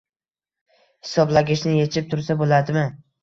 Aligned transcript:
Hisoblagichni 1.07 1.75
yechib 1.75 2.09
tursa 2.15 2.39
bo‘ladimi? 2.43 2.87